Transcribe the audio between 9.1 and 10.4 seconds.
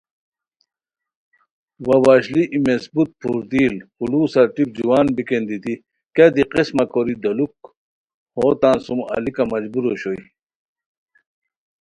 الیکہ مجبور اوشوئے